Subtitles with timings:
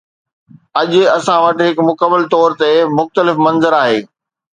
[0.79, 3.99] اڄ اسان وٽ هڪ مڪمل طور تي مختلف منظر آهي.